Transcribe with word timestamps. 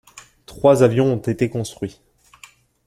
Trois 0.47 0.81
avions 0.81 1.13
ont 1.13 1.19
été 1.19 1.47
construits. 1.47 2.01